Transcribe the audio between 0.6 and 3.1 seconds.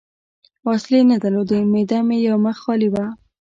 وسلې نه درلودې، معده مې یو مخ خالي وه.